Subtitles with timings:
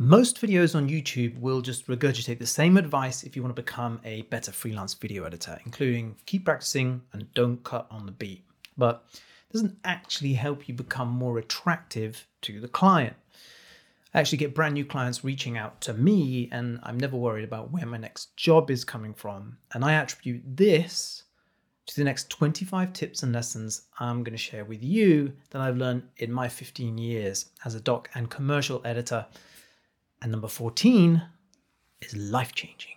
[0.00, 4.00] Most videos on YouTube will just regurgitate the same advice if you want to become
[4.04, 8.44] a better freelance video editor, including keep practicing and don't cut on the beat.
[8.76, 13.16] But it doesn't actually help you become more attractive to the client.
[14.14, 17.72] I actually get brand new clients reaching out to me, and I'm never worried about
[17.72, 19.58] where my next job is coming from.
[19.74, 21.24] And I attribute this
[21.86, 25.76] to the next 25 tips and lessons I'm going to share with you that I've
[25.76, 29.26] learned in my 15 years as a doc and commercial editor
[30.22, 31.22] and number 14
[32.02, 32.94] is life changing.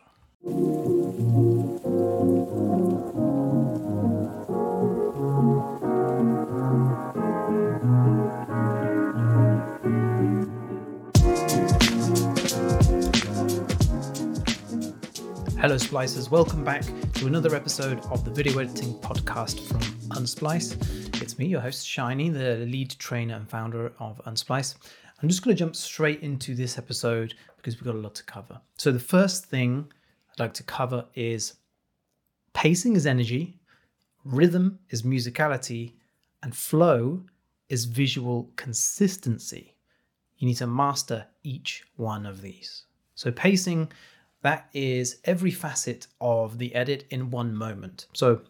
[15.59, 16.31] Hello, Splicers.
[16.31, 16.83] Welcome back
[17.13, 19.79] to another episode of the video editing podcast from
[20.17, 21.21] Unsplice.
[21.21, 24.73] It's me, your host, Shiny, the lead trainer and founder of Unsplice.
[25.21, 28.23] I'm just going to jump straight into this episode because we've got a lot to
[28.23, 28.59] cover.
[28.77, 29.91] So, the first thing
[30.31, 31.53] I'd like to cover is
[32.53, 33.59] pacing is energy,
[34.25, 35.93] rhythm is musicality,
[36.41, 37.23] and flow
[37.69, 39.75] is visual consistency.
[40.37, 42.85] You need to master each one of these.
[43.13, 43.91] So, pacing,
[44.41, 48.07] that is every facet of the edit in one moment.
[48.13, 48.41] So,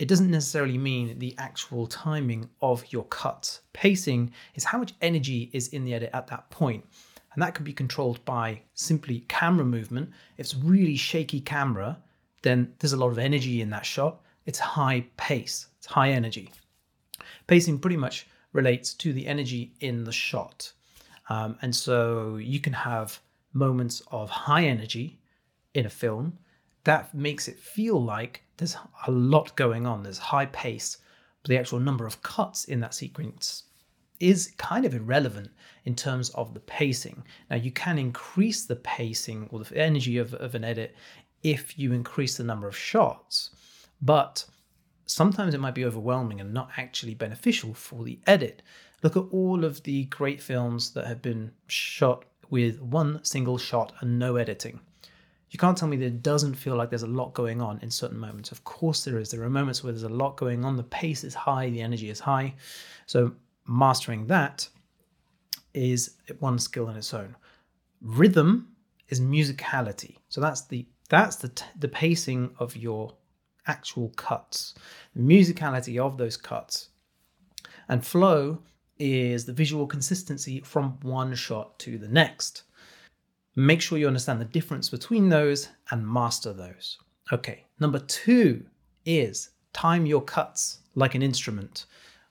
[0.00, 3.60] it doesn't necessarily mean the actual timing of your cuts.
[3.74, 6.82] Pacing is how much energy is in the edit at that point.
[7.34, 10.08] And that can be controlled by simply camera movement.
[10.38, 11.98] If it's really shaky camera,
[12.40, 14.22] then there's a lot of energy in that shot.
[14.46, 16.50] It's high pace, it's high energy.
[17.46, 20.72] Pacing pretty much relates to the energy in the shot.
[21.28, 23.20] Um, and so you can have
[23.52, 25.20] moments of high energy
[25.74, 26.38] in a film
[26.84, 30.02] that makes it feel like there's a lot going on.
[30.02, 30.98] There's high pace,
[31.42, 33.64] but the actual number of cuts in that sequence
[34.18, 35.50] is kind of irrelevant
[35.86, 37.24] in terms of the pacing.
[37.48, 40.94] Now, you can increase the pacing or the energy of, of an edit
[41.42, 43.50] if you increase the number of shots,
[44.02, 44.44] but
[45.06, 48.62] sometimes it might be overwhelming and not actually beneficial for the edit.
[49.02, 53.94] Look at all of the great films that have been shot with one single shot
[54.00, 54.80] and no editing.
[55.50, 57.90] You can't tell me that it doesn't feel like there's a lot going on in
[57.90, 58.52] certain moments.
[58.52, 59.30] Of course, there is.
[59.30, 60.76] There are moments where there's a lot going on.
[60.76, 62.54] The pace is high, the energy is high.
[63.06, 63.32] So,
[63.66, 64.68] mastering that
[65.74, 67.36] is one skill in its own.
[68.00, 68.68] Rhythm
[69.08, 70.16] is musicality.
[70.28, 73.14] So that's the that's the t- the pacing of your
[73.66, 74.74] actual cuts,
[75.14, 76.88] the musicality of those cuts,
[77.88, 78.58] and flow
[78.98, 82.62] is the visual consistency from one shot to the next.
[83.56, 86.98] Make sure you understand the difference between those and master those.
[87.32, 88.64] Okay, number two
[89.04, 91.86] is time your cuts like an instrument.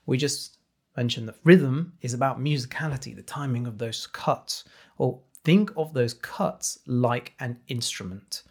[0.06, 0.58] We just
[0.96, 4.64] mentioned that rhythm is about musicality, the timing of those cuts.
[4.98, 8.44] Well, think of those cuts like an instrument.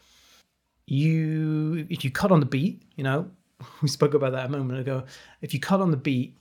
[0.87, 3.31] You, if you cut on the beat, you know,
[3.83, 5.05] we spoke about that a moment ago.
[5.43, 6.39] If you cut on the beat,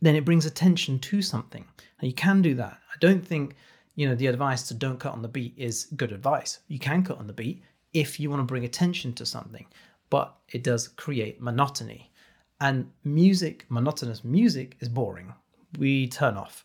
[0.00, 1.64] then it brings attention to something.
[2.00, 2.78] And you can do that.
[2.94, 3.56] I don't think
[3.98, 6.60] you know, the advice to don't cut on the beat is good advice.
[6.68, 9.66] You can cut on the beat if you want to bring attention to something,
[10.08, 12.12] but it does create monotony.
[12.60, 15.34] And music, monotonous music, is boring.
[15.80, 16.64] We turn off.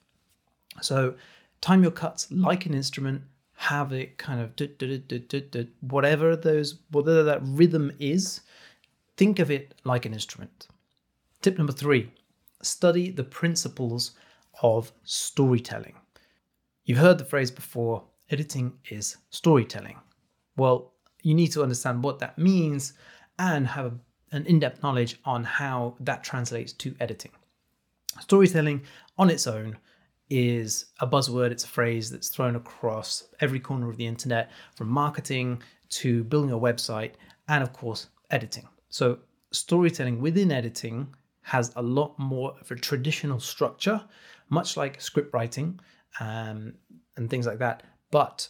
[0.79, 1.15] So
[1.59, 3.23] time your cuts like an instrument,
[3.55, 4.51] have it kind of
[5.81, 8.41] whatever those whatever that rhythm is,
[9.17, 10.67] think of it like an instrument.
[11.41, 12.11] Tip number three,
[12.61, 14.11] study the principles
[14.61, 15.95] of storytelling.
[16.85, 19.97] You've heard the phrase before editing is storytelling.
[20.57, 22.93] Well, you need to understand what that means
[23.39, 23.93] and have
[24.33, 27.31] an in depth knowledge on how that translates to editing.
[28.19, 28.81] Storytelling
[29.17, 29.77] on its own
[30.29, 34.89] is a buzzword, it's a phrase that's thrown across every corner of the internet, from
[34.89, 37.13] marketing to building a website,
[37.47, 38.67] and of course, editing.
[38.89, 39.19] So,
[39.51, 41.07] storytelling within editing
[41.43, 44.03] has a lot more of a traditional structure,
[44.49, 45.79] much like script writing,
[46.19, 46.73] um,
[47.17, 47.83] and things like that.
[48.11, 48.49] But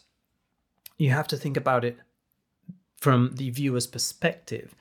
[0.97, 1.97] you have to think about it
[2.97, 4.76] from the viewer's perspective.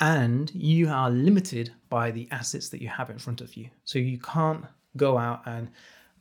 [0.00, 3.68] And you are limited by the assets that you have in front of you.
[3.84, 4.64] So you can't
[4.96, 5.70] go out and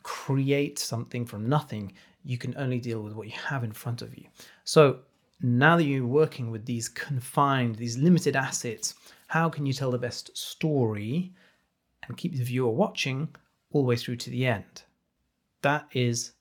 [0.04, 1.94] create something from nothing.
[2.24, 4.26] You can only deal with what you have in front of you.
[4.64, 5.00] So
[5.42, 8.96] now that you're working with these confined, these limited assets,
[9.28, 11.34] how can you tell the best story
[12.08, 13.28] and keep the viewer watching
[13.72, 14.84] all the way through to the end?
[15.68, 16.32] That is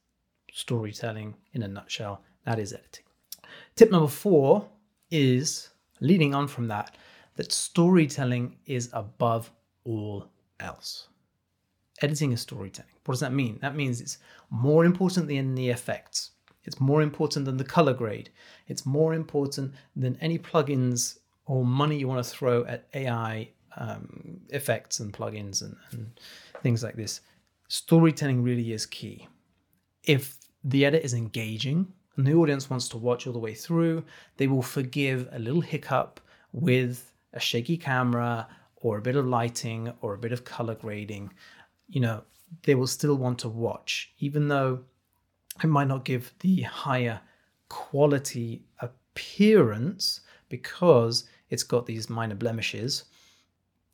[0.53, 2.23] storytelling in a nutshell.
[2.45, 3.03] That is editing.
[3.75, 4.69] Tip number four
[5.11, 5.71] is
[6.01, 6.97] leading on from that,
[7.35, 9.51] that storytelling is above
[9.83, 10.29] all
[10.61, 11.09] else.
[12.03, 12.93] Editing is storytelling.
[13.05, 13.59] What does that mean?
[13.63, 14.19] That means it's
[14.51, 16.31] more important than the effects.
[16.63, 18.31] It's more important than the color grade.
[18.69, 24.41] It's more important than any plugins or money you want to throw at AI um,
[24.51, 26.21] effects and plugins and, and
[26.63, 27.23] things like this.
[27.69, 29.29] Storytelling really is key.
[30.05, 34.05] If the edit is engaging and the audience wants to watch all the way through,
[34.37, 36.21] they will forgive a little hiccup
[36.53, 41.33] with a shaky camera or a bit of lighting or a bit of color grading.
[41.89, 42.25] You know,
[42.63, 44.81] they will still want to watch, even though
[45.63, 47.21] it might not give the higher
[47.69, 53.05] quality appearance because it's got these minor blemishes.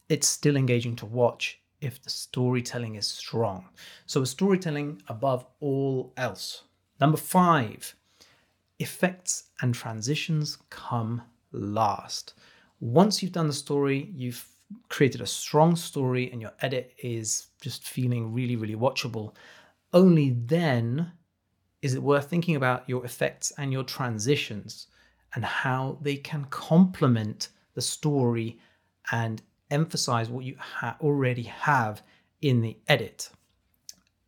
[0.09, 3.69] It's still engaging to watch if the storytelling is strong.
[4.07, 6.63] So, storytelling above all else.
[7.01, 7.95] Number five,
[8.79, 12.35] effects and transitions come last.
[12.81, 14.47] Once you've done the story, you've
[14.89, 19.35] created a strong story, and your edit is just feeling really, really watchable.
[19.93, 21.13] Only then
[21.83, 24.87] is it worth thinking about your effects and your transitions
[25.35, 28.59] and how they can complement the story
[29.11, 29.43] and
[29.73, 32.03] emphasize what you ha- already have
[32.41, 33.31] in the edit.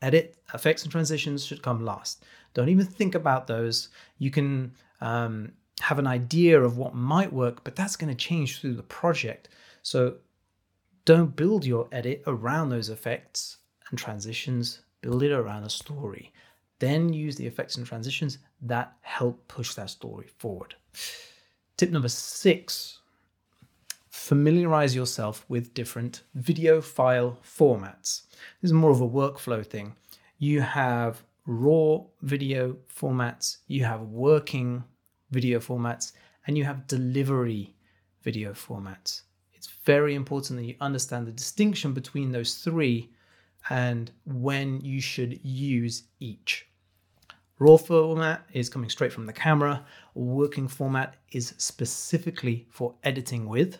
[0.02, 2.24] Edit, effects, and transitions should come last.
[2.54, 3.88] Don't even think about those.
[4.18, 8.60] You can um, have an idea of what might work, but that's going to change
[8.60, 9.48] through the project.
[9.82, 10.16] So
[11.04, 13.58] don't build your edit around those effects
[13.90, 16.32] and transitions, build it around a story.
[16.78, 20.74] Then use the effects and transitions that help push that story forward.
[21.76, 23.00] Tip number six
[24.24, 28.22] familiarize yourself with different video file formats.
[28.62, 29.94] This is more of a workflow thing.
[30.38, 34.82] You have raw video formats, you have working
[35.30, 36.12] video formats,
[36.46, 37.74] and you have delivery
[38.22, 39.24] video formats.
[39.52, 43.10] It's very important that you understand the distinction between those three
[43.68, 46.66] and when you should use each.
[47.58, 49.84] Raw format is coming straight from the camera.
[50.14, 53.76] Working format is specifically for editing with.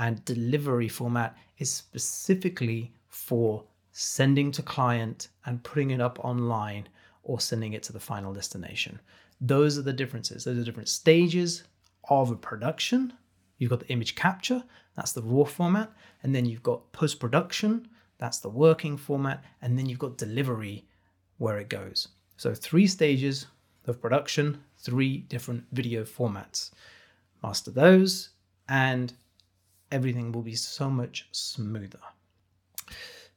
[0.00, 3.62] And delivery format is specifically for
[3.92, 6.88] sending to client and putting it up online
[7.22, 8.98] or sending it to the final destination.
[9.42, 10.44] Those are the differences.
[10.44, 11.64] Those are different stages
[12.08, 13.12] of a production.
[13.58, 14.64] You've got the image capture,
[14.96, 15.92] that's the raw format.
[16.22, 17.86] And then you've got post production,
[18.16, 19.44] that's the working format.
[19.60, 20.86] And then you've got delivery
[21.36, 22.08] where it goes.
[22.38, 23.48] So, three stages
[23.86, 26.70] of production, three different video formats.
[27.42, 28.30] Master those,
[28.66, 29.12] and
[29.90, 32.00] everything will be so much smoother.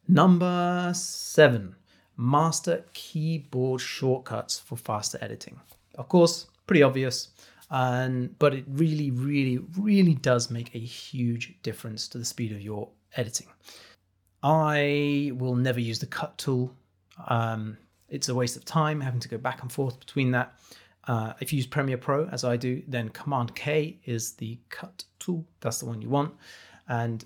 [0.08, 1.76] Number seven,
[2.18, 5.60] master keyboard shortcuts for faster editing.
[5.96, 7.30] Of course, pretty obvious,
[7.70, 12.62] and but it really, really, really does make a huge difference to the speed of
[12.62, 13.48] your editing.
[14.42, 16.76] I will never use the cut tool.
[17.28, 17.78] Um,
[18.10, 20.54] it's a waste of time having to go back and forth between that.
[21.08, 25.04] Uh, if you use Premiere Pro, as I do, then Command K is the cut
[25.24, 25.46] tool.
[25.62, 26.34] That's the one you want.
[26.88, 27.24] And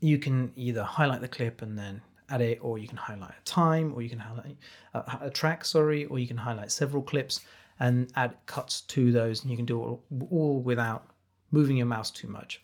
[0.00, 2.00] you can either highlight the clip and then
[2.30, 4.56] add it, or you can highlight a time, or you can highlight
[4.94, 7.40] a, uh, a track, sorry, or you can highlight several clips
[7.80, 9.42] and add cuts to those.
[9.42, 11.10] And you can do it all, all without
[11.50, 12.62] moving your mouse too much.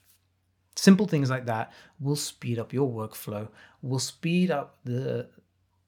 [0.77, 3.49] Simple things like that will speed up your workflow,
[3.81, 5.29] will speed up the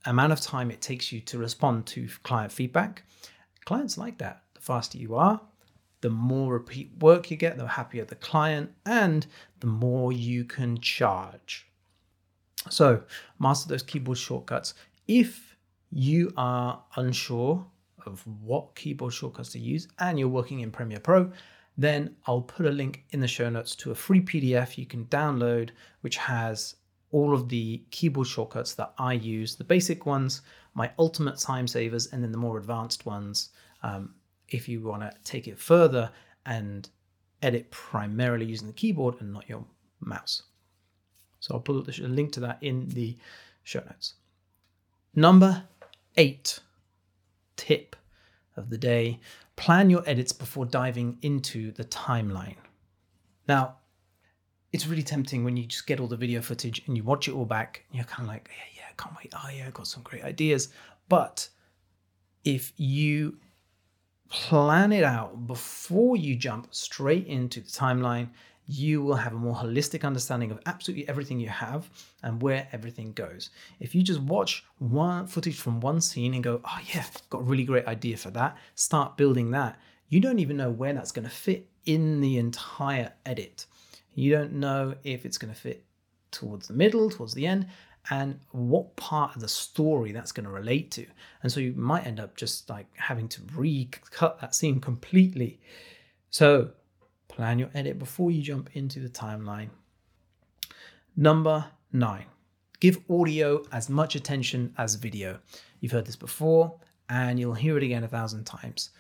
[0.05, 3.03] amount of time it takes you to respond to client feedback.
[3.65, 4.43] Clients like that.
[4.55, 5.41] The faster you are,
[6.07, 9.27] the more repeat work you get, the happier the client, and
[9.59, 11.67] the more you can charge.
[12.71, 13.03] So,
[13.41, 14.75] master those keyboard shortcuts.
[15.09, 15.57] If
[15.91, 17.67] you are unsure
[18.07, 21.33] of what keyboard shortcuts to use and you're working in Premiere Pro,
[21.77, 25.07] then I'll put a link in the show notes to a free PDF you can
[25.07, 25.71] download,
[26.03, 26.77] which has
[27.11, 30.43] all of the keyboard shortcuts that I use the basic ones,
[30.75, 33.49] my ultimate time savers, and then the more advanced ones.
[33.83, 34.15] Um,
[34.49, 36.11] if you want to take it further
[36.45, 36.89] and
[37.43, 39.65] edit primarily using the keyboard and not your
[40.01, 40.43] mouse.
[41.41, 43.17] So I'll put a link to that in the
[43.63, 44.15] show notes.
[45.15, 45.65] Number
[46.17, 46.61] eight
[47.57, 47.97] tip
[48.57, 49.21] of the day
[49.57, 52.57] plan your edits before diving into the timeline.
[53.49, 53.77] Now,
[54.73, 57.33] it's really tempting when you just get all the video footage and you watch it
[57.33, 59.33] all back you're kind of like, yeah, yeah, can't wait.
[59.35, 60.69] Oh, yeah, I got some great ideas.
[61.09, 61.49] But
[62.45, 63.39] if you
[64.29, 68.29] plan it out before you jump straight into the timeline,
[68.67, 71.89] you will have a more holistic understanding of absolutely everything you have
[72.23, 73.51] and where everything goes.
[73.79, 77.45] If you just watch one footage from one scene and go, oh yeah, got a
[77.45, 79.79] really great idea for that, start building that,
[80.09, 83.67] you don't even know where that's going to fit in the entire edit.
[84.15, 85.85] You don't know if it's going to fit
[86.31, 87.67] towards the middle, towards the end.
[88.11, 91.07] And what part of the story that's going to relate to.
[91.43, 95.61] And so you might end up just like having to recut that scene completely.
[96.31, 96.71] So
[97.29, 99.71] plan your edit before you jump into the timeline.
[101.17, 102.27] Number nine,
[102.81, 105.39] give audio as much attention as video.
[105.81, 108.91] You've heard this before and you'll hear it again a thousand times.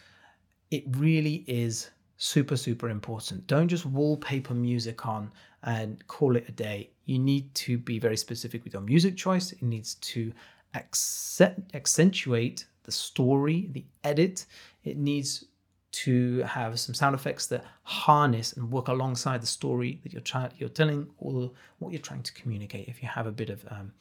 [0.70, 3.46] It really is super, super important.
[3.46, 5.30] Don't just wallpaper music on
[5.62, 6.90] and call it a day.
[7.04, 9.52] You need to be very specific with your music choice.
[9.52, 10.32] It needs to
[10.74, 14.46] accent- accentuate the story, the edit.
[14.84, 15.44] It needs
[15.92, 20.50] to have some sound effects that harness and work alongside the story that you're trying
[20.58, 22.86] you're telling or what you're trying to communicate.
[22.86, 23.92] If you have a bit of um,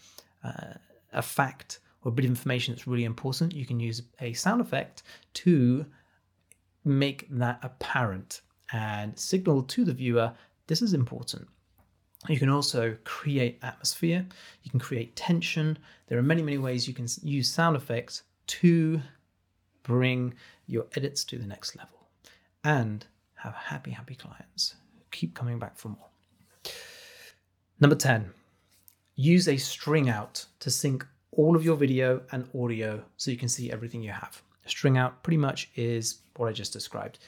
[0.44, 0.74] uh,
[1.14, 4.62] a fact or a bit of information that's really important, you can use a sound
[4.62, 5.04] effect
[5.36, 5.86] to
[6.86, 10.34] make that apparent and signal to the viewer
[10.68, 11.48] this is important.
[12.28, 14.26] You can also create atmosphere,
[14.64, 15.78] you can create tension.
[16.08, 19.00] There are many, many ways you can use sound effects to
[19.84, 20.34] bring
[20.66, 22.08] your edits to the next level
[22.64, 24.76] and have happy, happy clients.
[25.12, 26.10] Keep coming back for more.
[27.80, 28.32] Number 10,
[29.16, 33.50] use a string out to sync all of your video and audio so you can
[33.50, 34.42] see everything you have.
[34.66, 37.20] String out pretty much is what I just described.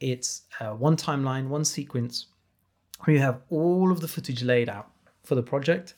[0.00, 0.42] It's
[0.78, 2.26] one timeline, one sequence
[3.00, 4.90] where you have all of the footage laid out
[5.24, 5.94] for the project,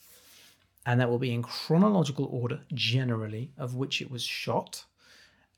[0.87, 4.85] and that will be in chronological order, generally, of which it was shot.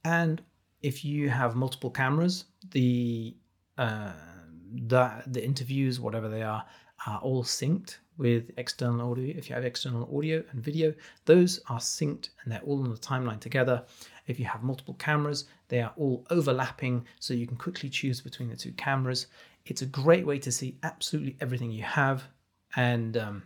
[0.04, 0.42] And
[0.82, 3.36] if you have multiple cameras, the
[3.76, 4.12] uh,
[4.86, 6.64] the the interviews, whatever they are,
[7.06, 9.34] are all synced with external audio.
[9.36, 10.92] If you have external audio and video,
[11.24, 13.84] those are synced and they're all on the timeline together.
[14.26, 18.48] If you have multiple cameras, they are all overlapping so you can quickly choose between
[18.48, 19.26] the two cameras.
[19.66, 22.25] It's a great way to see absolutely everything you have,
[22.76, 23.42] and um,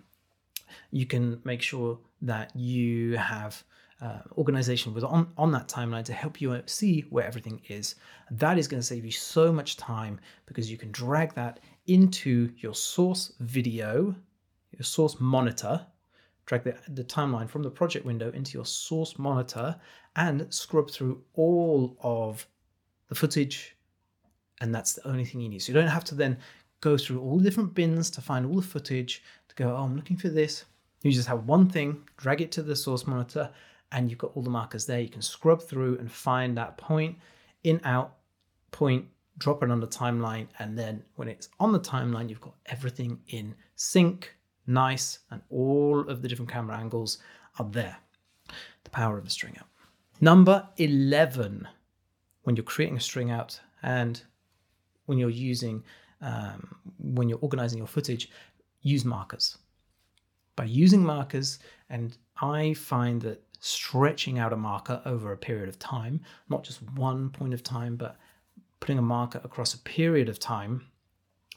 [0.91, 3.63] you can make sure that you have
[4.01, 7.95] uh, organization with on, on that timeline to help you see where everything is.
[8.31, 12.53] That is going to save you so much time because you can drag that into
[12.59, 14.15] your source video,
[14.73, 15.87] your source monitor,
[16.47, 19.77] drag the, the timeline from the project window into your source monitor
[20.17, 22.47] and scrub through all of
[23.09, 23.77] the footage.
[24.61, 25.61] And that's the only thing you need.
[25.61, 26.39] So you don't have to then
[26.81, 29.97] go through all the different bins to find all the footage to go, oh, I'm
[29.97, 30.65] looking for this.
[31.03, 33.51] You just have one thing, drag it to the source monitor,
[33.91, 35.01] and you've got all the markers there.
[35.01, 37.17] You can scrub through and find that point,
[37.65, 38.17] in, out,
[38.71, 39.07] point,
[39.39, 43.19] drop it on the timeline, and then when it's on the timeline, you've got everything
[43.29, 44.35] in sync,
[44.67, 47.19] nice, and all of the different camera angles
[47.59, 47.97] are there.
[48.85, 49.67] The power of a string out.
[50.21, 51.67] Number 11,
[52.43, 54.23] when you're creating a string out and
[55.07, 55.83] when you're using,
[56.21, 58.31] um, when you're organizing your footage,
[58.83, 59.59] use markers.
[60.55, 65.79] By using markers, and I find that stretching out a marker over a period of
[65.79, 68.17] time, not just one point of time, but
[68.81, 70.85] putting a marker across a period of time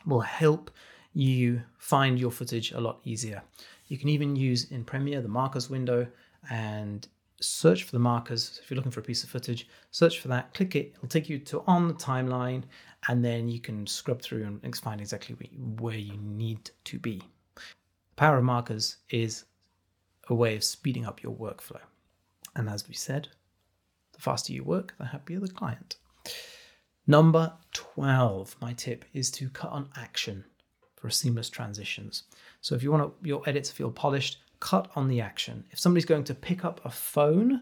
[0.06, 0.72] will help
[1.16, 3.42] you find your footage a lot easier.
[3.88, 6.06] You can even use in Premiere the markers window
[6.52, 7.08] and
[7.40, 8.60] search for the markers.
[8.62, 11.30] If you're looking for a piece of footage, search for that, click it, it'll take
[11.30, 12.64] you to on the timeline,
[13.08, 15.36] and then you can scrub through and find exactly
[15.80, 17.22] where you need to be.
[17.56, 19.46] The power of markers is
[20.28, 21.82] a way of speeding up your workflow.
[22.58, 23.30] And as we said,
[24.12, 25.96] the faster you work, the happier the client.
[27.08, 30.44] Number 12, my tip is to cut on action
[31.06, 32.24] for seamless transitions.
[32.62, 35.64] So if you want your edits to feel polished, cut on the action.
[35.70, 37.62] If somebody's going to pick up a phone,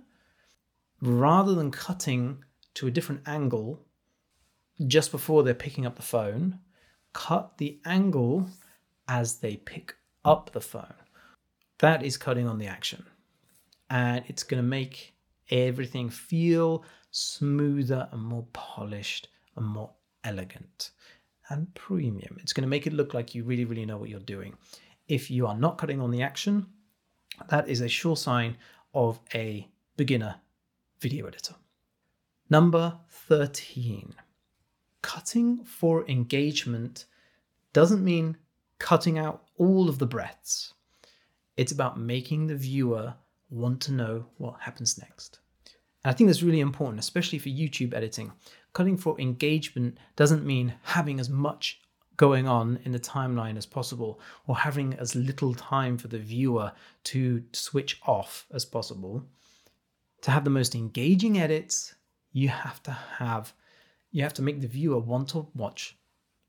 [1.02, 2.42] rather than cutting
[2.76, 3.86] to a different angle
[4.88, 6.58] just before they're picking up the phone,
[7.12, 8.48] cut the angle
[9.10, 10.94] as they pick up the phone.
[11.80, 13.06] That is cutting on the action
[13.90, 15.14] and it's going to make
[15.52, 19.92] everything feel smoother and more polished and more
[20.24, 20.92] elegant
[21.54, 22.38] and premium.
[22.42, 24.56] It's going to make it look like you really, really know what you're doing.
[25.08, 26.66] If you are not cutting on the action,
[27.50, 28.58] that is a sure sign
[28.94, 30.36] of a beginner
[31.00, 31.56] video editor.
[32.50, 34.14] Number 13.
[35.02, 37.06] Cutting for engagement
[37.72, 38.38] doesn't mean
[38.80, 40.74] cutting out all of the breaths.
[41.56, 43.14] It's about making the viewer
[43.50, 45.40] want to know what happens next.
[46.04, 48.32] And I think that's really important, especially for YouTube editing.
[48.74, 51.80] Cutting for engagement doesn't mean having as much
[52.18, 56.72] going on in the timeline as possible or having as little time for the viewer
[57.06, 59.26] to switch off as possible.
[60.22, 61.96] To have the most engaging edits,
[62.32, 63.54] you have to have
[64.12, 65.98] you have to make the viewer want to watch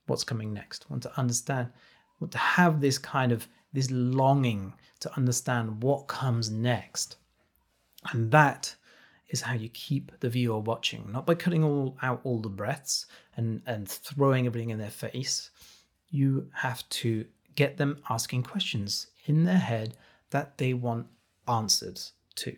[0.07, 1.71] what's coming next, want to understand,
[2.21, 7.17] want to have this kind of this longing to understand what comes next.
[8.13, 8.77] And that
[9.35, 13.07] is how you keep the viewer watching, not by cutting all out all the breaths
[13.37, 15.51] and, and throwing everything in their face.
[16.11, 17.27] You have to
[17.57, 19.97] get them asking questions in their head
[20.31, 21.09] that they want
[21.49, 22.57] answers to.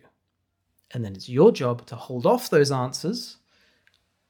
[0.91, 3.37] And then it's your job to hold off those answers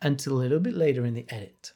[0.02, 1.74] until a little bit later in the edit.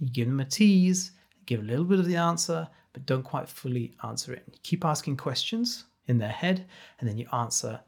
[0.00, 1.12] You give them a tease,
[1.46, 4.42] give a little bit of the answer, but don't quite fully answer it.
[4.52, 6.66] You keep asking questions in their head,
[6.98, 7.80] and then you answer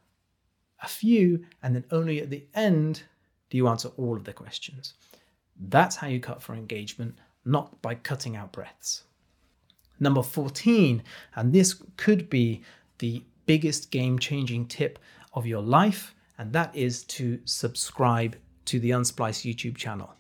[0.85, 3.03] a few, and then only at the end
[3.51, 4.95] do you answer all of the questions.
[5.69, 9.05] That's how you cut for engagement, not by cutting out breaths.
[10.01, 11.03] Number 14,
[11.37, 12.63] and this could be
[12.99, 14.99] the biggest game changing tip
[15.35, 20.13] of your life, and that is to subscribe to the Unsplice YouTube channel.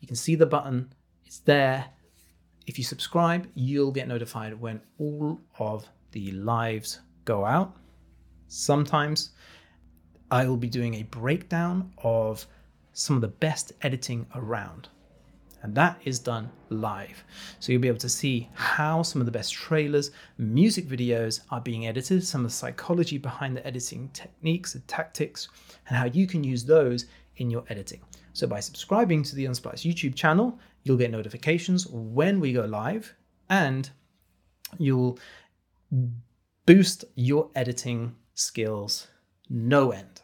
[0.00, 0.92] You can see the button,
[1.26, 1.84] it's there.
[2.66, 7.76] If you subscribe, you'll get notified when all of the lives go out.
[8.46, 9.30] Sometimes
[10.30, 12.46] I will be doing a breakdown of
[12.92, 14.88] some of the best editing around.
[15.62, 17.24] And that is done live.
[17.58, 21.60] So you'll be able to see how some of the best trailers, music videos are
[21.60, 25.48] being edited, some of the psychology behind the editing techniques and tactics,
[25.88, 27.06] and how you can use those
[27.38, 28.00] in your editing.
[28.34, 33.14] So by subscribing to the Unsplice YouTube channel, you'll get notifications when we go live
[33.50, 33.90] and
[34.78, 35.18] you'll
[36.66, 39.08] boost your editing skills
[39.48, 40.22] no end.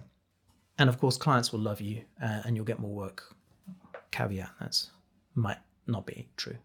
[0.79, 3.35] And of course, clients will love you uh, and you'll get more work.
[4.11, 4.91] Caveat, that's
[5.35, 6.57] might not be true.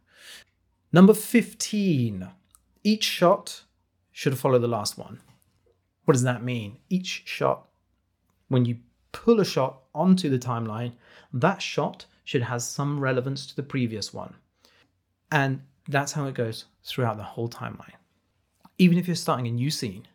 [0.91, 2.27] Number 15.
[2.83, 3.63] Each shot
[4.11, 5.19] should follow the last one.
[6.05, 6.77] What does that mean?
[6.89, 7.67] Each shot,
[8.47, 8.77] when you
[9.11, 10.93] pull a shot onto the timeline,
[11.33, 14.35] that shot should have some relevance to the previous one.
[15.31, 17.93] And that's how it goes throughout the whole timeline.
[18.77, 20.07] Even if you're starting a new scene,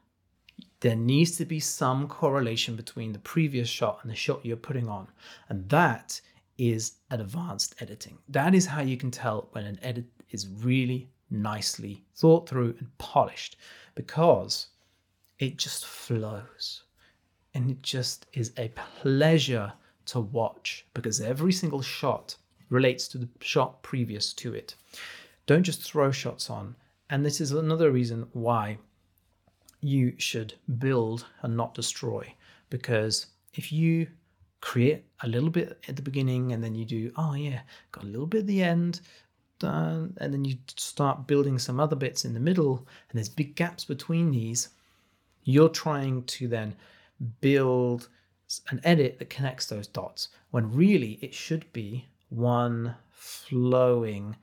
[0.84, 4.86] there needs to be some correlation between the previous shot and the shot you're putting
[4.86, 5.08] on.
[5.48, 6.20] And that
[6.58, 8.18] is advanced editing.
[8.28, 12.98] That is how you can tell when an edit is really nicely thought through and
[12.98, 13.56] polished
[13.94, 14.66] because
[15.38, 16.82] it just flows
[17.54, 19.72] and it just is a pleasure
[20.04, 22.36] to watch because every single shot
[22.68, 24.74] relates to the shot previous to it.
[25.46, 26.76] Don't just throw shots on.
[27.08, 28.76] And this is another reason why
[29.84, 32.34] you should build and not destroy
[32.70, 34.06] because if you
[34.60, 37.60] create a little bit at the beginning and then you do, oh yeah,
[37.92, 39.02] got a little bit at the end,
[39.58, 42.78] done, and then you start building some other bits in the middle,
[43.10, 44.70] and there's big gaps between these,
[45.42, 46.74] you're trying to then
[47.42, 48.08] build
[48.70, 54.34] an edit that connects those dots when really it should be one flowing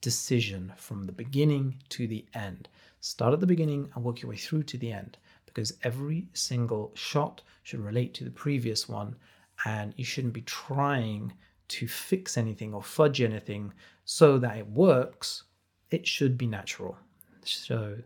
[0.00, 2.68] decision from the beginning to the end.
[3.00, 6.92] Start at the beginning and work your way through to the end because every single
[6.94, 9.16] shot should relate to the previous one
[9.64, 11.32] and you shouldn't be trying
[11.68, 13.72] to fix anything or fudge anything
[14.04, 15.44] so that it works.
[15.90, 16.96] It should be natural.
[17.42, 17.96] So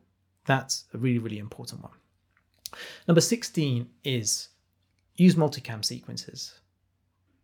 [0.47, 1.93] that's a really, really important one.
[3.09, 4.49] Number 16 is
[5.17, 6.61] use multicam sequences.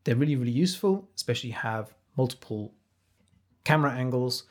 [0.05, 2.75] They're really, really useful, especially have multiple
[3.65, 4.45] camera angles.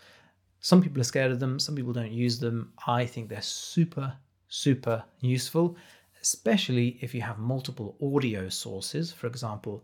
[0.61, 2.73] Some people are scared of them, some people don't use them.
[2.85, 4.13] I think they're super,
[4.47, 5.77] super useful
[6.21, 9.11] especially if you have multiple audio sources.
[9.11, 9.83] For example,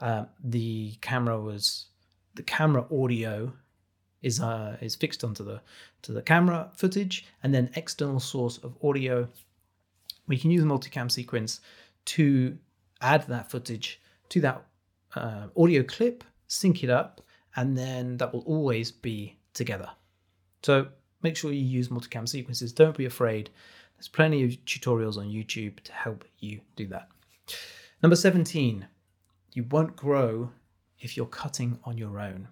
[0.00, 1.86] uh, the camera was
[2.34, 3.52] the camera audio
[4.22, 5.60] is uh, is fixed onto the
[6.02, 9.28] to the camera footage, and then external source of audio.
[10.26, 11.60] We can use a multicam sequence
[12.06, 12.56] to
[13.00, 14.62] add that footage to that
[15.14, 17.22] uh, audio clip, sync it up,
[17.56, 19.88] and then that will always be together.
[20.62, 20.88] So
[21.22, 22.72] make sure you use multicam sequences.
[22.72, 23.50] Don't be afraid
[23.98, 27.08] there's plenty of tutorials on YouTube to help you do that.
[28.00, 28.86] Number 17,
[29.54, 30.50] you won't grow
[31.00, 32.46] if you're cutting on your own.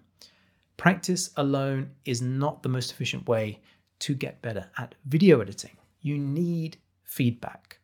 [0.75, 3.61] Practice alone is not the most efficient way
[3.99, 5.77] to get better at video editing.
[6.01, 7.79] You need feedback.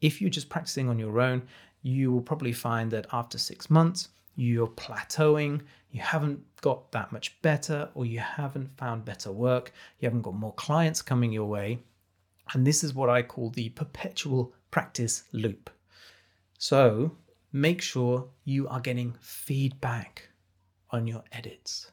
[0.00, 1.42] If you're just practicing on your own,
[1.82, 7.42] you will probably find that after six months, you're plateauing, you haven't got that much
[7.42, 11.80] better, or you haven't found better work, you haven't got more clients coming your way,
[12.52, 15.70] and this is what I call the perpetual practice loop.
[16.56, 17.16] So
[17.52, 20.28] make sure you are getting feedback
[20.90, 21.90] on your edits.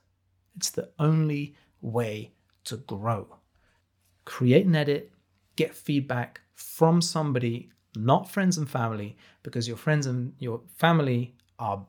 [0.55, 2.31] It's the only way
[2.65, 3.38] to grow.
[4.23, 5.12] Create an edit,
[5.55, 11.84] get feedback from somebody, not friends and family, because your friends and your family are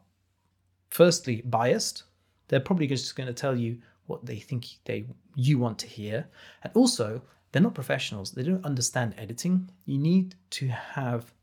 [0.96, 2.04] firstly biased.
[2.48, 5.04] They're probably just going to tell you what they think they
[5.34, 6.26] you want to hear,
[6.62, 7.20] and also
[7.52, 8.30] they're not professionals.
[8.30, 9.68] They don't understand editing.
[9.84, 11.34] You need to have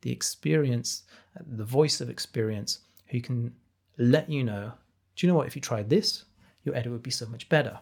[0.00, 1.02] the experience,
[1.46, 3.52] the voice of experience, who can
[3.98, 4.72] let you know,
[5.14, 5.46] do you know what?
[5.46, 6.24] If you tried this,
[6.64, 7.78] your edit would be so much better.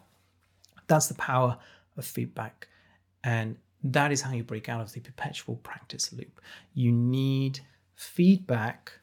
[0.88, 1.56] That's the power
[1.96, 2.66] of feedback.
[3.22, 6.40] And that is how you break out of the perpetual practice loop.
[6.74, 7.61] You need
[7.94, 8.97] feedback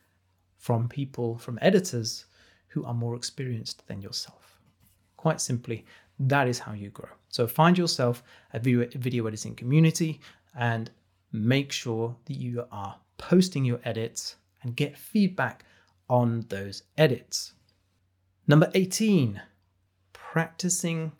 [0.65, 2.25] from people, from editors
[2.69, 4.59] who are more experienced than yourself.
[5.15, 5.85] Quite simply,
[6.17, 7.09] that is how you grow.
[7.29, 10.19] So find yourself a video video editing community
[10.57, 10.89] and
[11.31, 15.65] make sure that you are posting your edits and get feedback
[16.09, 17.53] on those edits.
[18.47, 19.39] Number 18,
[20.13, 21.11] practicing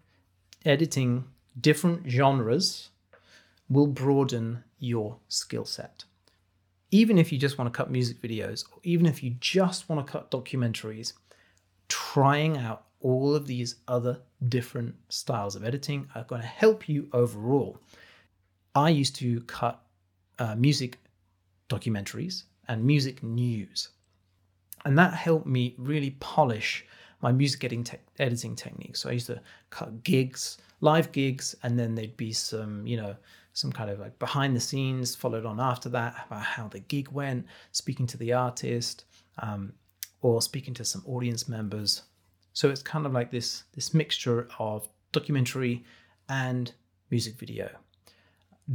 [0.66, 1.26] editing
[1.62, 2.90] different genres
[3.70, 6.05] will broaden your skill set.
[6.92, 10.06] Even if you just want to cut music videos, or even if you just want
[10.06, 11.14] to cut documentaries,
[11.88, 14.20] trying out all of these other
[14.50, 17.78] different styles of editing are going to help you overall.
[18.74, 19.82] I used to cut
[20.40, 21.00] uh, music
[21.70, 23.90] documentaries and music news,
[24.86, 26.86] and that helped me really polish
[27.22, 29.02] my music editing, te- editing techniques.
[29.02, 33.16] So I used to cut gigs, live gigs, and then there'd be some, you know,
[33.56, 37.08] some kind of like behind the scenes followed on after that about how the gig
[37.10, 39.06] went, speaking to the artist,
[39.40, 39.72] um,
[40.22, 42.02] or speaking to some audience members.
[42.52, 45.86] So it's kind of like this this mixture of documentary
[46.28, 46.74] and
[47.10, 47.70] music video.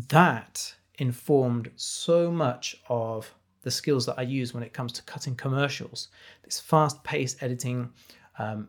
[0.09, 5.35] That informed so much of the skills that I use when it comes to cutting
[5.35, 6.09] commercials.
[6.43, 7.90] This fast-paced editing,
[8.38, 8.69] um,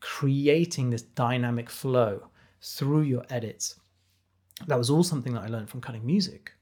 [0.00, 2.26] creating this dynamic flow
[2.60, 3.76] through your edits.
[4.66, 6.52] That was all something that I learned from cutting music.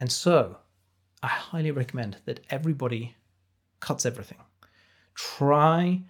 [0.00, 0.58] And so
[1.22, 3.16] I highly recommend that everybody
[3.80, 4.38] cuts everything.
[5.14, 6.02] Try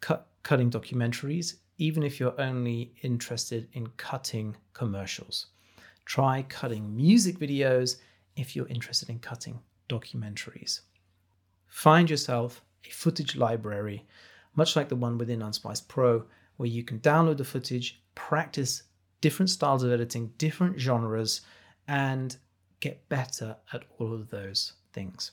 [0.00, 5.46] cut, cutting documentaries, even if you're only interested in cutting commercials.
[6.04, 7.96] Try cutting music videos
[8.36, 10.80] if you're interested in cutting documentaries.
[11.66, 14.06] Find yourself a footage library,
[14.54, 16.24] much like the one within Unsplice Pro,
[16.56, 18.84] where you can download the footage, practice
[19.20, 21.40] different styles of editing, different genres,
[21.86, 22.36] and
[22.80, 25.32] get better at all of those things.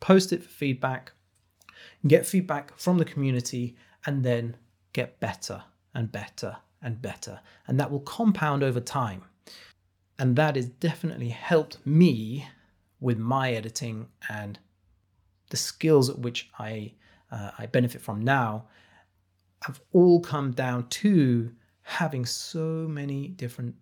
[0.00, 1.12] Post it for feedback,
[2.06, 4.56] get feedback from the community, and then
[4.92, 5.62] get better
[5.94, 7.40] and better and better.
[7.66, 9.22] And that will compound over time.
[10.18, 12.48] And that has definitely helped me
[13.00, 14.58] with my editing and
[15.50, 16.92] the skills at which I,
[17.30, 18.66] uh, I benefit from now
[19.64, 23.74] have all come down to having so many different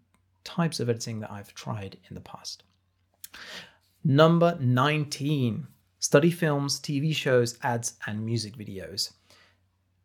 [0.44, 2.64] types of editing that I've tried in the past.
[4.04, 5.66] Number 19
[5.98, 9.12] study films, TV shows, ads, and music videos.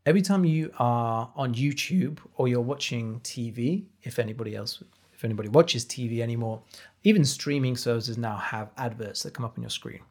[0.06, 5.50] Every time you are on YouTube or you're watching TV, if anybody else, if anybody
[5.50, 6.62] watches TV anymore,
[7.04, 10.02] even streaming services now have adverts that come up on your screen.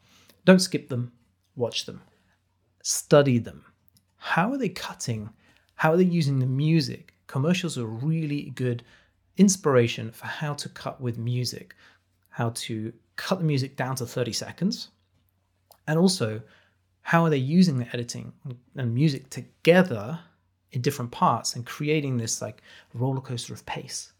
[0.45, 1.13] Don't skip them,
[1.55, 2.03] watch them,
[2.83, 3.65] study them.
[4.17, 5.31] How are they cutting?
[5.77, 7.14] How are they using the music?
[7.35, 8.85] Commercials are really good
[9.39, 11.75] inspiration for how to cut with music,
[12.29, 14.91] how to cut the music down to 30 seconds,
[15.89, 16.41] and also
[17.03, 18.33] how are they using the editing
[18.77, 20.21] and music together
[20.71, 22.63] in different parts and creating this like
[22.95, 24.13] roller coaster of pace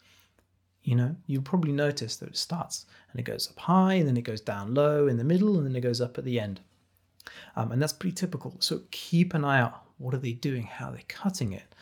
[0.83, 4.17] you know, you probably notice that it starts and it goes up high, and then
[4.17, 6.61] it goes down low in the middle, and then it goes up at the end.
[7.55, 8.57] Um, and that's pretty typical.
[8.59, 9.85] So keep an eye out.
[9.99, 10.65] What are they doing?
[10.65, 11.75] How are they cutting it?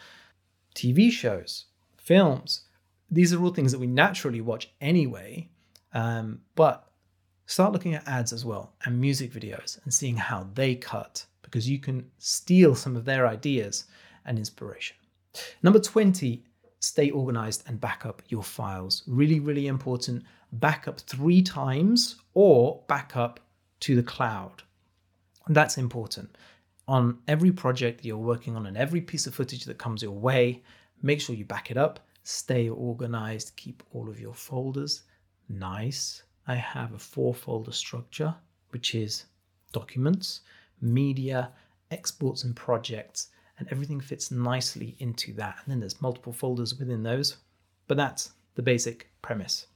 [0.75, 2.63] TV shows, films,
[3.11, 5.49] these are all things that we naturally watch anyway.
[5.93, 6.89] Um, but
[7.47, 11.69] start looking at ads as well and music videos and seeing how they cut because
[11.69, 13.85] you can steal some of their ideas
[14.25, 14.97] and inspiration.
[15.63, 16.43] Number 20
[16.81, 19.03] stay organized and back up your files.
[19.07, 20.25] Really, really important.
[20.53, 23.41] Back up three times or back up
[23.81, 24.63] to the cloud.
[25.49, 26.37] That's important.
[26.89, 30.63] On every project you're working on and every piece of footage that comes your way,
[31.03, 35.03] make sure you back it up, stay organized, keep all of your folders
[35.49, 36.23] nice.
[36.47, 38.35] I have a four folder structure,
[38.71, 39.27] which is
[39.73, 40.41] documents,
[40.81, 41.53] media,
[41.91, 45.59] exports, and projects and everything fits nicely into that.
[45.65, 47.37] And then there's multiple folders within those,
[47.87, 49.67] but that's the basic premise.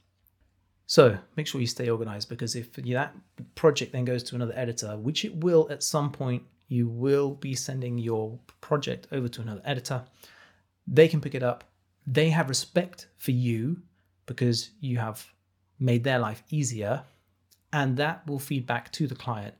[0.87, 3.13] So make sure you stay organized because if that
[3.55, 7.55] project then goes to another editor, which it will at some point, you will be
[7.55, 10.03] sending your project over to another editor.
[10.85, 11.63] They can pick it up.
[12.05, 13.81] They have respect for you
[14.25, 15.25] because you have
[15.79, 17.03] made their life easier,
[17.73, 19.55] and that will feed back to the client.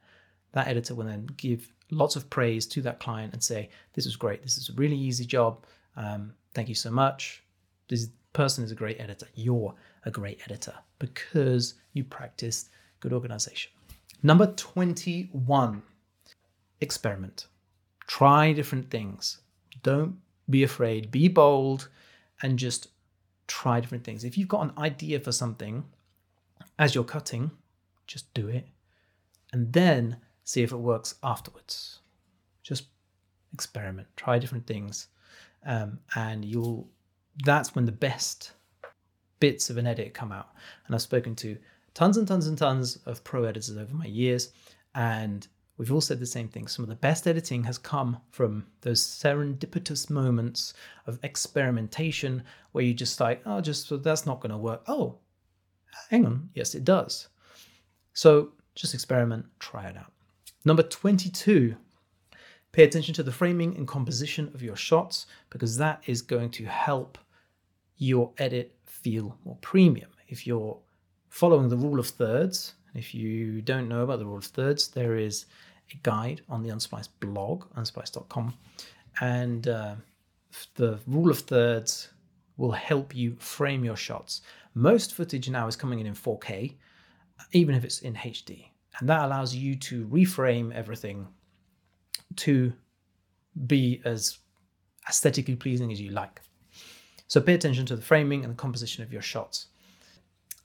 [0.54, 4.16] That editor will then give lots of praise to that client and say, This is
[4.16, 4.44] great.
[4.44, 5.66] This is a really easy job.
[5.96, 7.44] Um, thank you so much.
[7.90, 9.28] This person is a great editor.
[9.36, 9.74] You're
[10.06, 13.72] a great editor because you practiced good organization.
[14.24, 15.82] Number 21
[16.82, 17.48] experiment.
[18.08, 19.40] Try different things.
[19.84, 20.18] Don't
[20.50, 21.90] be afraid, be bold,
[22.42, 22.88] and just
[23.48, 24.24] try different things.
[24.24, 25.84] If you've got an idea for something
[26.80, 27.52] as you're cutting,
[28.06, 28.68] just do it
[29.54, 32.00] and then see if it works afterwards.
[32.64, 32.86] Just
[33.54, 35.08] experiment, try different things,
[35.66, 36.88] um, and you'll.
[37.46, 38.54] That's when the best
[39.40, 40.50] bits of an edit come out.
[40.86, 41.58] And I've spoken to
[41.94, 44.52] tons and tons and tons of pro editors over my years,
[44.96, 46.68] and we've all said the same thing.
[46.68, 50.74] Some of the best editing has come from those serendipitous moments
[51.06, 54.84] of experimentation where you just like, oh, just so that's not going to work.
[54.88, 55.18] Oh,
[56.10, 57.28] hang on, yes, it does.
[58.14, 60.12] So just experiment, try it out.
[60.66, 61.76] Number 22,
[62.72, 66.66] pay attention to the framing and composition of your shots because that is going to
[66.66, 67.18] help
[67.98, 70.10] your edit feel more premium.
[70.28, 70.78] If you're
[71.30, 75.16] following the rule of thirds, if you don't know about the rule of thirds, there
[75.16, 75.46] is
[75.92, 78.54] a guide on the Unsplice blog, unsplice.com,
[79.22, 79.96] and uh,
[80.76, 82.10] the rule of thirds
[82.58, 84.42] will help you frame your shots.
[84.74, 86.76] Most footage now is coming in in 4K,
[87.52, 88.68] even if it's in HD.
[89.00, 91.28] And that allows you to reframe everything
[92.38, 92.74] to
[93.68, 94.40] be as
[95.08, 96.42] aesthetically pleasing as you like.
[97.28, 99.68] So pay attention to the framing and the composition of your shots.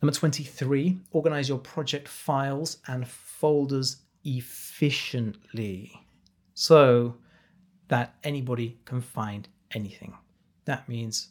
[0.01, 5.93] Number 23, organize your project files and folders efficiently
[6.55, 7.17] so
[7.89, 10.15] that anybody can find anything.
[10.65, 11.29] That means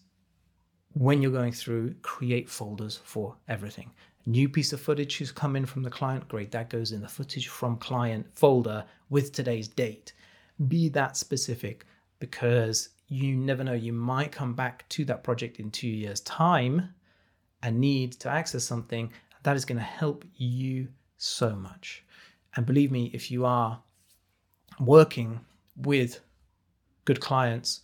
[0.94, 3.92] when you're going through, create folders for everything.
[4.26, 7.08] New piece of footage has come in from the client, great, that goes in the
[7.08, 10.14] footage from client folder with today's date.
[10.68, 11.86] Be that specific
[12.20, 16.94] because you never know, you might come back to that project in two years' time
[17.64, 19.12] and need to access something
[19.44, 22.04] that is going to help you so much.
[22.56, 23.82] And believe me, if you are
[24.80, 25.40] working
[25.76, 26.20] with
[27.06, 27.82] good clients,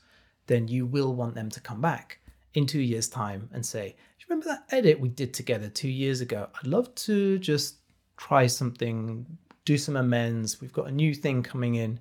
[0.48, 2.20] then you will want them to come back
[2.54, 5.90] in two years' time and say, Do you remember that edit we did together two
[5.90, 6.50] years ago?
[6.56, 7.76] I'd love to just
[8.18, 9.26] try something,
[9.66, 10.60] do some amends.
[10.60, 12.00] We've got a new thing coming in.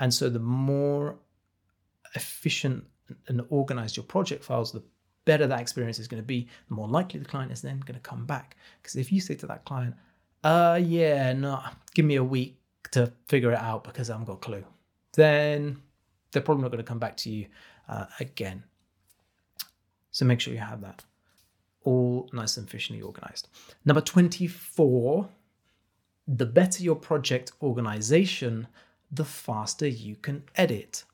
[0.00, 1.16] And so the more
[2.14, 2.84] efficient
[3.28, 4.82] and organized your project files, the
[5.24, 7.94] better that experience is going to be, the more likely the client is then going
[7.94, 8.56] to come back.
[8.82, 9.94] Because if you say to that client,
[10.44, 11.60] uh, yeah, no,
[11.94, 12.56] give me a week
[12.92, 14.64] to figure it out because I haven't got a clue,
[15.14, 15.80] then
[16.30, 17.46] they're probably not going to come back to you
[17.88, 18.62] uh, again.
[20.10, 21.02] So make sure you have that
[21.84, 23.48] all nice and efficiently organized.
[23.84, 25.28] Number 24,
[26.26, 28.66] the better your project organization,
[29.10, 31.04] the faster you can edit.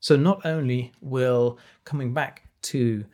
[0.00, 3.04] So not only will coming back to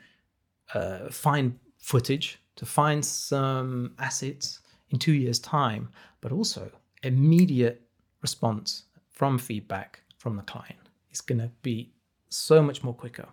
[0.75, 5.88] uh, find footage, to find some assets in two years' time,
[6.20, 6.70] but also
[7.03, 7.83] immediate
[8.22, 11.92] response from feedback from the client is going to be
[12.29, 13.29] so much more quicker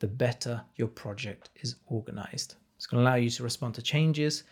[0.00, 2.56] the better your project is organized.
[2.76, 4.44] It's going to allow you to respond to changes.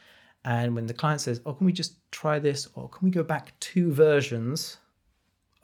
[0.44, 2.68] And when the client says, Oh, can we just try this?
[2.74, 4.76] Or can we go back two versions?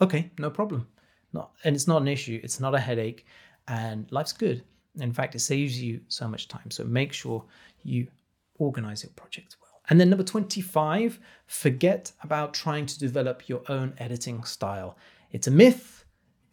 [0.01, 0.89] Okay, no problem.
[1.33, 3.27] Not, and it's not an issue, it's not a headache,
[3.69, 4.63] and life's good.
[5.01, 6.71] In fact, it saves you so much time.
[6.71, 7.45] So make sure
[7.83, 8.07] you
[8.59, 9.57] organize your project.
[9.91, 14.97] And then number 25, forget about trying to develop your own editing style.
[15.31, 16.05] It's a myth.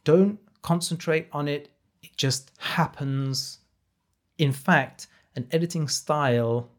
[0.03, 3.59] Don't concentrate on it it just happens.
[4.37, 6.69] In fact, an editing style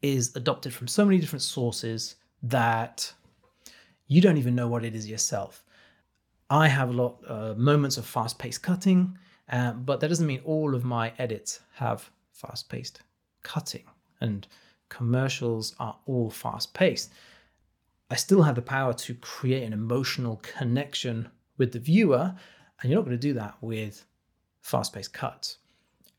[0.00, 3.12] is adopted from so many different sources that
[4.08, 5.64] you don't even know what it is yourself.
[6.50, 9.16] I have a lot uh, moments of fast-paced cutting,
[9.48, 13.00] uh, but that doesn't mean all of my edits have fast-paced
[13.42, 13.84] cutting,
[14.20, 14.46] and
[14.92, 17.10] commercials are all fast-paced.
[18.10, 22.34] I still have the power to create an emotional connection with the viewer,
[22.80, 24.04] and you're not going to do that with
[24.60, 25.58] fast paced cuts.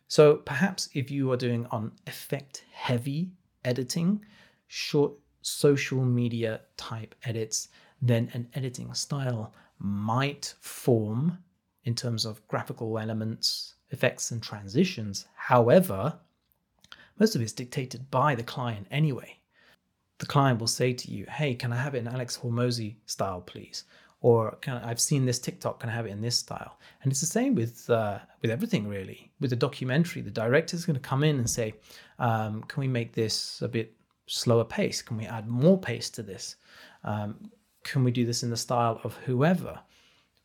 [0.08, 3.32] So perhaps if you are doing on effect heavy
[3.64, 4.26] editing,
[4.68, 7.70] short social media type edits,
[8.02, 11.38] then an editing style might form
[11.84, 15.28] in terms of graphical elements, effects, and transitions.
[15.36, 16.18] However,
[17.20, 19.38] most of it's dictated by the client anyway.
[20.20, 23.42] The client will say to you, Hey, can I have it in Alex Hormozi style,
[23.42, 23.84] please?
[24.24, 26.80] or I, I've seen this TikTok, can I have it in this style?
[27.04, 29.32] And it's the same with uh, with everything really.
[29.40, 31.76] With a documentary, the director is going to come in and say,
[32.18, 33.94] um, "Can we make this a bit
[34.26, 35.04] slower pace?
[35.04, 36.56] Can we add more pace to this?
[37.04, 37.52] Um,
[37.84, 39.80] can we do this in the style of whoever?"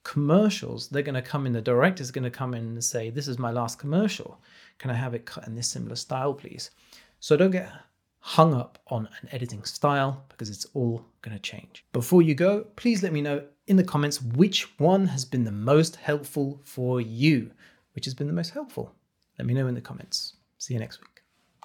[0.08, 3.28] Commercials, they're going to come in, the director's going to come in and say, This
[3.28, 4.40] is my last commercial.
[4.78, 6.70] Can I have it cut in this similar style, please?
[7.20, 7.70] So don't get
[8.20, 11.84] hung up on an editing style because it's all going to change.
[11.92, 15.52] Before you go, please let me know in the comments which one has been the
[15.52, 17.50] most helpful for you.
[17.92, 18.94] Which has been the most helpful?
[19.38, 20.36] Let me know in the comments.
[20.56, 21.17] See you next week.